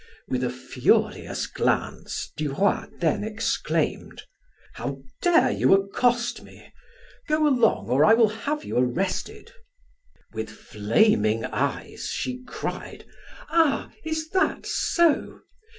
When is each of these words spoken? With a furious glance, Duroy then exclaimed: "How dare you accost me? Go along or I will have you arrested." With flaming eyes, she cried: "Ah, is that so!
With 0.27 0.43
a 0.43 0.49
furious 0.49 1.45
glance, 1.45 2.31
Duroy 2.35 2.85
then 2.97 3.23
exclaimed: 3.23 4.23
"How 4.73 5.03
dare 5.21 5.51
you 5.51 5.73
accost 5.75 6.41
me? 6.41 6.73
Go 7.27 7.45
along 7.47 7.87
or 7.87 8.03
I 8.03 8.15
will 8.15 8.29
have 8.29 8.65
you 8.65 8.79
arrested." 8.79 9.51
With 10.33 10.49
flaming 10.49 11.45
eyes, 11.45 12.07
she 12.07 12.41
cried: 12.47 13.05
"Ah, 13.51 13.91
is 14.03 14.29
that 14.29 14.65
so! 14.65 15.41